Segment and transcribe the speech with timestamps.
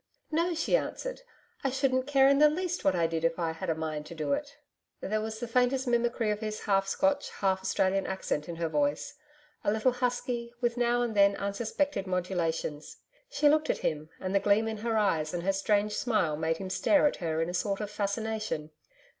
[0.31, 1.21] 'No,' she answered.
[1.63, 4.15] 'I shouldn't care in the least what I did if I had a mind to
[4.15, 4.57] do it.'
[4.99, 9.13] There was the faintest mimicry of his half Scotch, half Australian accent in her voice
[9.63, 12.97] a little husky, with now and then unsuspected modulations.
[13.29, 16.57] She looked at him and the gleam in her eyes and her strange smile made
[16.57, 18.71] him stare at her in a sort of fascination.